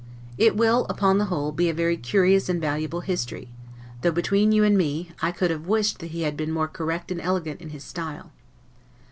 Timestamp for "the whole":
1.19-1.51